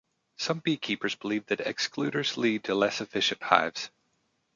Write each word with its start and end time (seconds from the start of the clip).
Some 0.39 0.57
beekeepers 0.61 1.13
believe 1.13 1.45
that 1.45 1.59
excluders 1.59 2.35
lead 2.35 2.63
to 2.63 2.73
less 2.73 3.01
efficient 3.01 3.43
hives. 3.43 3.91